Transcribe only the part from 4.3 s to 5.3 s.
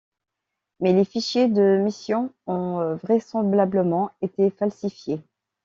falsifiés.